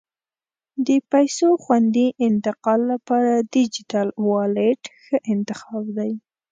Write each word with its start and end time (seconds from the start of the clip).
د 0.87 0.89
پیسو 1.11 1.49
خوندي 1.63 2.07
انتقال 2.27 2.81
لپاره 2.93 3.31
ډیجیټل 3.53 4.07
والېټ 4.29 4.81
ښه 5.03 5.15
انتخاب 5.33 5.83
دی. 5.97 6.11